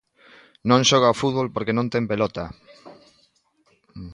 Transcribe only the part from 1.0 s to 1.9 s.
ao fútbol porque non